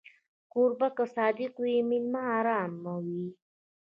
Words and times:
کوربه 0.51 0.87
که 0.95 1.05
صادق 1.15 1.53
وي، 1.63 1.75
مېلمه 1.89 2.21
ارام 2.37 2.73
وي. 3.03 3.25